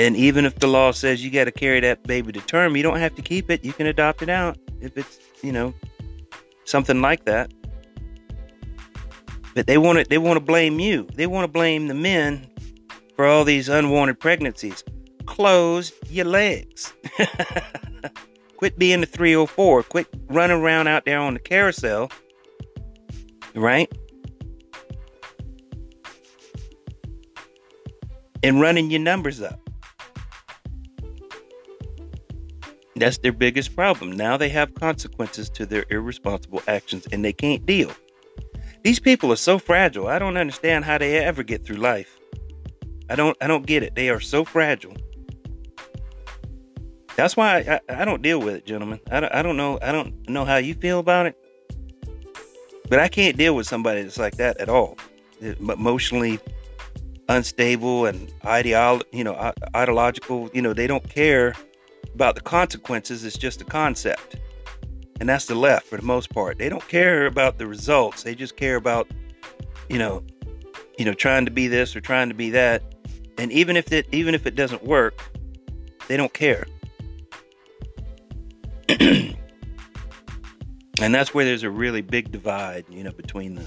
And 0.00 0.16
even 0.16 0.46
if 0.46 0.58
the 0.58 0.66
law 0.66 0.92
says 0.92 1.22
you 1.22 1.30
got 1.30 1.44
to 1.44 1.52
carry 1.52 1.78
that 1.80 2.04
baby 2.04 2.32
to 2.32 2.40
term, 2.40 2.74
you 2.74 2.82
don't 2.82 2.98
have 2.98 3.14
to 3.16 3.22
keep 3.22 3.50
it. 3.50 3.62
You 3.62 3.74
can 3.74 3.86
adopt 3.86 4.22
it 4.22 4.30
out 4.30 4.56
if 4.80 4.96
it's, 4.96 5.18
you 5.42 5.52
know, 5.52 5.74
something 6.64 7.02
like 7.02 7.26
that. 7.26 7.52
But 9.54 9.66
they 9.66 9.76
want 9.76 9.98
to 9.98 10.04
they 10.08 10.16
want 10.16 10.38
to 10.38 10.44
blame 10.44 10.80
you. 10.80 11.06
They 11.16 11.26
want 11.26 11.44
to 11.44 11.52
blame 11.52 11.88
the 11.88 11.94
men 11.94 12.48
for 13.14 13.26
all 13.26 13.44
these 13.44 13.68
unwanted 13.68 14.18
pregnancies. 14.18 14.82
Close 15.26 15.92
your 16.08 16.24
legs. 16.24 16.94
Quit 18.56 18.78
being 18.78 19.02
the 19.02 19.06
304. 19.06 19.82
Quit 19.82 20.06
running 20.28 20.62
around 20.62 20.86
out 20.88 21.04
there 21.04 21.18
on 21.18 21.34
the 21.34 21.40
carousel. 21.40 22.10
Right? 23.54 23.92
And 28.42 28.62
running 28.62 28.90
your 28.90 29.00
numbers 29.00 29.42
up. 29.42 29.59
That's 33.00 33.16
their 33.16 33.32
biggest 33.32 33.74
problem. 33.74 34.12
Now 34.12 34.36
they 34.36 34.50
have 34.50 34.74
consequences 34.74 35.48
to 35.50 35.64
their 35.64 35.86
irresponsible 35.88 36.62
actions 36.68 37.08
and 37.10 37.24
they 37.24 37.32
can't 37.32 37.64
deal. 37.64 37.90
These 38.82 39.00
people 39.00 39.32
are 39.32 39.36
so 39.36 39.58
fragile. 39.58 40.08
I 40.08 40.18
don't 40.18 40.36
understand 40.36 40.84
how 40.84 40.98
they 40.98 41.16
ever 41.16 41.42
get 41.42 41.64
through 41.64 41.76
life. 41.76 42.18
I 43.08 43.14
don't 43.14 43.36
I 43.40 43.46
don't 43.46 43.66
get 43.66 43.82
it. 43.82 43.94
They 43.94 44.10
are 44.10 44.20
so 44.20 44.44
fragile. 44.44 44.94
That's 47.16 47.38
why 47.38 47.58
I, 47.58 47.80
I, 47.88 48.02
I 48.02 48.04
don't 48.04 48.20
deal 48.20 48.38
with 48.38 48.54
it, 48.54 48.66
gentlemen. 48.66 49.00
I 49.10 49.20
don't, 49.20 49.34
I 49.34 49.42
don't 49.42 49.56
know 49.56 49.78
I 49.80 49.92
don't 49.92 50.28
know 50.28 50.44
how 50.44 50.56
you 50.56 50.74
feel 50.74 50.98
about 50.98 51.24
it, 51.24 51.36
but 52.90 52.98
I 52.98 53.08
can't 53.08 53.36
deal 53.38 53.56
with 53.56 53.66
somebody 53.66 54.02
that's 54.02 54.18
like 54.18 54.36
that 54.36 54.58
at 54.58 54.68
all. 54.68 54.98
Emotionally 55.40 56.38
unstable 57.30 58.04
and 58.04 58.28
ideolo- 58.42 59.04
you 59.10 59.24
know 59.24 59.52
ideological. 59.74 60.50
You 60.52 60.60
know 60.60 60.74
they 60.74 60.86
don't 60.86 61.08
care 61.08 61.54
about 62.14 62.34
the 62.34 62.40
consequences. 62.40 63.24
It's 63.24 63.38
just 63.38 63.60
a 63.60 63.64
concept, 63.64 64.36
and 65.20 65.28
that's 65.28 65.46
the 65.46 65.54
left 65.54 65.86
for 65.86 65.96
the 65.96 66.04
most 66.04 66.30
part. 66.30 66.58
They 66.58 66.68
don't 66.68 66.86
care 66.88 67.26
about 67.26 67.58
the 67.58 67.66
results. 67.66 68.22
They 68.22 68.34
just 68.34 68.56
care 68.56 68.76
about 68.76 69.08
you 69.88 69.98
know 69.98 70.22
you 70.98 71.04
know 71.04 71.14
trying 71.14 71.44
to 71.44 71.50
be 71.50 71.68
this 71.68 71.96
or 71.96 72.00
trying 72.00 72.28
to 72.28 72.34
be 72.34 72.50
that 72.50 72.82
and 73.40 73.50
even 73.52 73.74
if 73.76 73.90
it 73.90 74.06
even 74.12 74.34
if 74.34 74.46
it 74.46 74.54
doesn't 74.54 74.84
work, 74.84 75.22
they 76.08 76.16
don't 76.18 76.34
care. 76.34 76.66
and 79.00 79.34
that's 80.98 81.32
where 81.32 81.46
there's 81.46 81.62
a 81.62 81.70
really 81.70 82.02
big 82.02 82.30
divide, 82.30 82.84
you 82.90 83.02
know, 83.02 83.12
between 83.12 83.54
the 83.54 83.66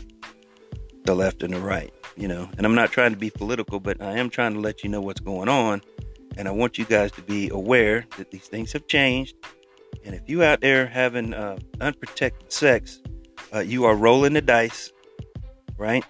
the 1.06 1.16
left 1.16 1.42
and 1.42 1.56
the 1.56 1.60
right, 1.60 1.92
you 2.16 2.28
know. 2.28 2.48
And 2.56 2.68
I'm 2.68 2.76
not 2.76 2.92
trying 2.92 3.14
to 3.14 3.18
be 3.18 3.32
political, 3.32 3.80
but 3.80 4.00
I 4.00 4.12
am 4.20 4.30
trying 4.30 4.54
to 4.54 4.60
let 4.60 4.84
you 4.84 4.92
know 4.92 5.02
what's 5.02 5.22
going 5.22 5.50
on. 5.50 5.82
And 6.38 6.48
I 6.48 6.52
want 6.52 6.78
you 6.78 6.86
guys 6.86 7.12
to 7.14 7.22
be 7.22 7.50
aware 7.50 8.06
that 8.18 8.32
these 8.32 8.48
things 8.48 8.72
have 8.74 8.88
changed. 8.88 9.36
And 10.06 10.16
if 10.16 10.28
you 10.28 10.44
out 10.44 10.62
there 10.62 10.88
having 10.88 11.34
uh, 11.34 11.58
unprotected 11.80 12.52
sex, 12.52 13.00
uh, 13.54 13.60
you 13.60 13.86
are 13.86 13.96
rolling 13.96 14.34
the 14.34 14.42
dice, 14.42 14.92
right? 15.78 16.04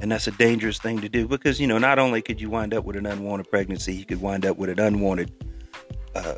And 0.00 0.12
that's 0.12 0.26
a 0.26 0.32
dangerous 0.32 0.78
thing 0.78 1.00
to 1.00 1.08
do 1.08 1.26
because, 1.26 1.60
you 1.60 1.66
know, 1.66 1.78
not 1.78 1.98
only 1.98 2.22
could 2.22 2.40
you 2.40 2.50
wind 2.50 2.72
up 2.72 2.84
with 2.84 2.96
an 2.96 3.06
unwanted 3.06 3.50
pregnancy, 3.50 3.94
you 3.94 4.04
could 4.04 4.20
wind 4.20 4.46
up 4.46 4.56
with 4.56 4.70
an 4.70 4.78
unwanted, 4.78 5.32
uh, 6.14 6.36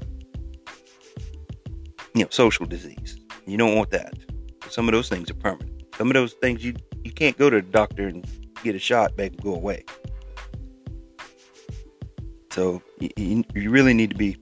you 2.14 2.23
know, 2.23 2.29
social 2.31 2.64
disease. 2.64 3.18
You 3.46 3.59
don't 3.59 3.75
want 3.75 3.90
that. 3.90 4.14
Some 4.70 4.88
of 4.88 4.92
those 4.92 5.09
things 5.09 5.31
are 5.31 5.35
permanent. 5.35 5.85
Some 5.96 6.09
of 6.09 6.14
those 6.14 6.33
things 6.35 6.64
you, 6.64 6.75
you 7.05 7.12
can't 7.12 7.37
go 7.37 7.51
to 7.51 7.57
the 7.57 7.62
doctor 7.62 8.07
and 8.07 8.25
get 8.62 8.75
a 8.75 8.79
shot, 8.79 9.16
make 9.18 9.37
them 9.37 9.40
go 9.42 9.55
away. 9.55 9.85
So 12.50 12.82
you, 12.98 13.44
you 13.54 13.70
really 13.70 13.94
need 13.94 14.10
to 14.10 14.16
be 14.16 14.36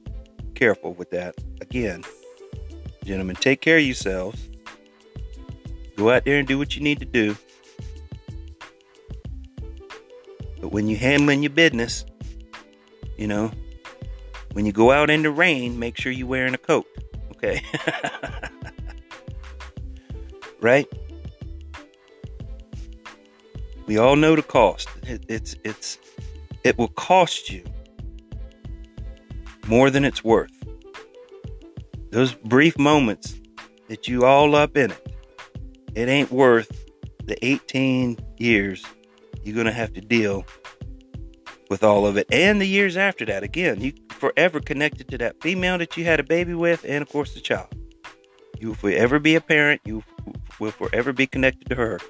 careful 0.54 0.94
with 0.94 1.10
that. 1.10 1.36
Again, 1.60 2.04
gentlemen, 3.04 3.36
take 3.36 3.60
care 3.60 3.76
of 3.76 3.84
yourselves. 3.84 4.48
Go 5.96 6.10
out 6.10 6.24
there 6.24 6.38
and 6.38 6.48
do 6.48 6.58
what 6.58 6.74
you 6.74 6.82
need 6.82 7.00
to 7.00 7.04
do. 7.04 7.36
But 10.60 10.72
when 10.72 10.88
you're 10.88 10.98
handling 10.98 11.42
your 11.42 11.50
business, 11.50 12.04
you 13.16 13.26
know, 13.26 13.50
when 14.52 14.64
you 14.64 14.72
go 14.72 14.90
out 14.90 15.10
in 15.10 15.22
the 15.22 15.30
rain, 15.30 15.78
make 15.78 15.98
sure 15.98 16.10
you're 16.10 16.26
wearing 16.26 16.54
a 16.54 16.58
coat. 16.58 16.86
Okay. 17.32 17.62
right? 20.60 20.88
We 23.86 23.98
all 23.98 24.16
know 24.16 24.34
the 24.34 24.42
cost. 24.42 24.88
It, 25.02 25.24
it's 25.28 25.56
it's 25.64 25.98
it 26.64 26.76
will 26.76 26.88
cost 26.88 27.50
you 27.50 27.64
more 29.68 29.90
than 29.90 30.04
it's 30.04 30.24
worth. 30.24 30.50
Those 32.10 32.34
brief 32.34 32.78
moments 32.78 33.38
that 33.88 34.08
you 34.08 34.24
all 34.24 34.54
up 34.54 34.76
in 34.76 34.90
it, 34.90 35.16
it 35.94 36.08
ain't 36.08 36.30
worth 36.30 36.86
the 37.24 37.42
18 37.44 38.18
years 38.38 38.84
you're 39.44 39.54
going 39.54 39.66
to 39.66 39.72
have 39.72 39.92
to 39.94 40.00
deal 40.00 40.44
with 41.70 41.82
all 41.82 42.06
of 42.06 42.16
it. 42.16 42.26
And 42.32 42.60
the 42.60 42.66
years 42.66 42.96
after 42.96 43.24
that, 43.26 43.42
again, 43.42 43.80
you 43.80 43.92
forever 44.10 44.60
connected 44.60 45.08
to 45.08 45.18
that 45.18 45.40
female 45.42 45.78
that 45.78 45.96
you 45.96 46.04
had 46.04 46.20
a 46.20 46.24
baby 46.24 46.54
with, 46.54 46.84
and 46.86 47.02
of 47.02 47.08
course 47.08 47.34
the 47.34 47.40
child. 47.40 47.68
You 48.58 48.68
will 48.68 48.74
forever 48.74 49.18
be 49.18 49.34
a 49.34 49.40
parent. 49.40 49.80
You 49.84 50.02
will 50.58 50.72
forever 50.72 51.12
be 51.12 51.26
connected 51.26 51.68
to 51.68 51.74
her 51.76 52.00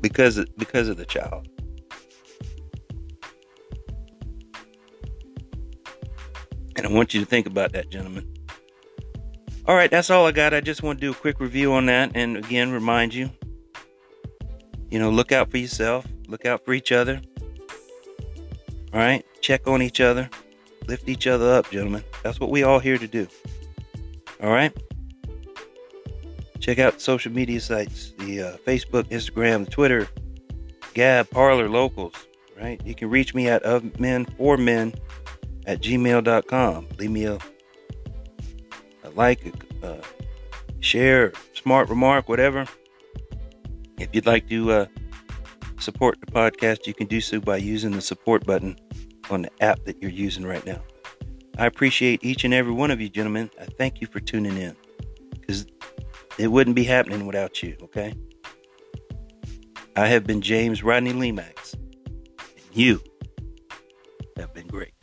because 0.00 0.36
of, 0.36 0.54
because 0.56 0.88
of 0.88 0.96
the 0.96 1.06
child. 1.06 1.48
And 6.76 6.86
I 6.86 6.90
want 6.90 7.14
you 7.14 7.20
to 7.20 7.26
think 7.26 7.46
about 7.46 7.72
that, 7.72 7.90
gentlemen. 7.90 8.28
All 9.66 9.74
right, 9.74 9.90
that's 9.90 10.10
all 10.10 10.26
I 10.26 10.32
got. 10.32 10.52
I 10.52 10.60
just 10.60 10.82
want 10.82 11.00
to 11.00 11.06
do 11.06 11.12
a 11.12 11.14
quick 11.14 11.40
review 11.40 11.72
on 11.72 11.86
that 11.86 12.12
and 12.14 12.36
again 12.36 12.70
remind 12.70 13.14
you 13.14 13.30
you 14.94 15.00
know, 15.00 15.10
look 15.10 15.32
out 15.32 15.50
for 15.50 15.58
yourself, 15.58 16.06
look 16.28 16.46
out 16.46 16.64
for 16.64 16.72
each 16.72 16.92
other. 16.92 17.20
All 18.92 19.00
right, 19.00 19.26
check 19.40 19.66
on 19.66 19.82
each 19.82 20.00
other, 20.00 20.30
lift 20.86 21.08
each 21.08 21.26
other 21.26 21.52
up, 21.52 21.68
gentlemen. 21.68 22.04
That's 22.22 22.38
what 22.38 22.48
we 22.48 22.62
all 22.62 22.78
here 22.78 22.96
to 22.96 23.08
do. 23.08 23.26
All 24.40 24.52
right. 24.52 24.72
Check 26.60 26.78
out 26.78 27.00
social 27.00 27.32
media 27.32 27.60
sites: 27.60 28.12
the 28.18 28.40
uh, 28.40 28.56
Facebook, 28.58 29.08
Instagram, 29.08 29.68
Twitter, 29.68 30.06
Gab, 30.94 31.28
Parler, 31.28 31.68
Locals. 31.68 32.14
Right. 32.56 32.80
You 32.86 32.94
can 32.94 33.10
reach 33.10 33.34
me 33.34 33.48
at 33.48 33.64
of 33.64 33.98
men 33.98 34.26
for 34.38 34.56
men 34.56 34.94
at 35.66 35.80
gmail.com. 35.80 36.88
Leave 36.98 37.10
me 37.10 37.24
a, 37.24 37.38
a 39.02 39.10
like, 39.14 39.44
a, 39.82 40.00
share, 40.84 41.32
smart 41.54 41.88
remark, 41.88 42.28
whatever. 42.28 42.66
If 43.98 44.10
you'd 44.12 44.26
like 44.26 44.48
to 44.50 44.70
uh, 44.70 44.86
support 45.80 46.18
the 46.20 46.30
podcast, 46.30 46.86
you 46.86 46.94
can 46.94 47.06
do 47.06 47.20
so 47.20 47.40
by 47.40 47.56
using 47.56 47.92
the 47.92 48.00
support 48.00 48.44
button 48.44 48.76
on 49.30 49.42
the 49.42 49.50
app 49.62 49.84
that 49.84 50.00
you're 50.00 50.10
using 50.10 50.44
right 50.44 50.64
now. 50.66 50.82
I 51.58 51.66
appreciate 51.66 52.24
each 52.24 52.44
and 52.44 52.52
every 52.52 52.72
one 52.72 52.90
of 52.90 53.00
you, 53.00 53.08
gentlemen. 53.08 53.50
I 53.60 53.64
thank 53.64 54.00
you 54.00 54.06
for 54.06 54.20
tuning 54.20 54.56
in 54.56 54.76
because 55.30 55.66
it 56.38 56.48
wouldn't 56.48 56.76
be 56.76 56.84
happening 56.84 57.26
without 57.26 57.62
you, 57.62 57.76
okay? 57.82 58.12
I 59.96 60.08
have 60.08 60.24
been 60.24 60.40
James 60.40 60.82
Rodney 60.82 61.12
Lemax, 61.12 61.74
and 61.74 62.64
you 62.72 63.00
have 64.36 64.52
been 64.52 64.66
great. 64.66 64.93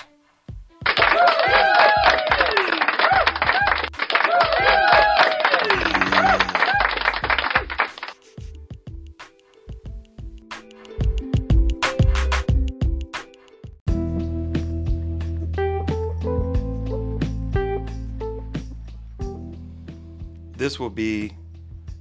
This 20.71 20.79
will 20.79 20.89
be 20.89 21.33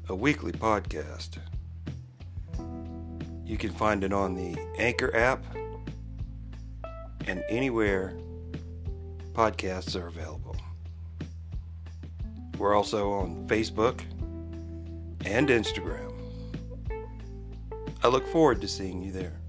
a 0.08 0.14
weekly 0.14 0.52
podcast. 0.52 1.38
You 3.44 3.56
can 3.58 3.72
find 3.72 4.04
it 4.04 4.12
on 4.12 4.36
the 4.36 4.56
Anchor 4.78 5.12
app 5.16 5.42
and 7.26 7.42
anywhere 7.48 8.16
podcasts 9.32 10.00
are 10.00 10.06
available. 10.06 10.54
We're 12.58 12.72
also 12.72 13.10
on 13.10 13.48
Facebook 13.48 14.02
and 15.24 15.48
Instagram. 15.48 16.12
I 18.04 18.06
look 18.06 18.28
forward 18.28 18.60
to 18.60 18.68
seeing 18.68 19.02
you 19.02 19.10
there. 19.10 19.39